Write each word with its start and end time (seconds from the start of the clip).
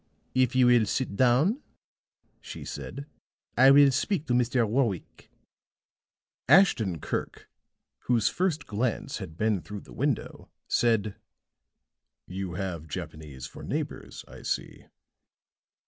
"If 0.33 0.55
you 0.55 0.65
will 0.65 0.87
sit 0.87 1.15
down," 1.15 1.61
she 2.41 2.65
said, 2.65 3.05
"I 3.55 3.69
will 3.69 3.91
speak 3.91 4.25
to 4.25 4.33
Mr. 4.33 4.67
Warwick." 4.67 5.29
Ashton 6.49 6.99
Kirk, 6.99 7.47
whose 8.05 8.27
first 8.27 8.65
glance 8.65 9.17
had 9.19 9.37
been 9.37 9.61
through 9.61 9.81
the 9.81 9.93
window, 9.93 10.49
said: 10.67 11.17
"You 12.25 12.55
have 12.55 12.87
Japanese 12.87 13.45
for 13.45 13.61
neighbors, 13.61 14.25
I 14.27 14.41
see." 14.41 14.85